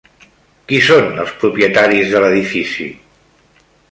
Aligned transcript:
Qui 0.71 0.79
són 0.85 1.19
els 1.25 1.33
propietaris 1.43 2.09
de 2.15 2.23
l'edifici? 2.25 2.87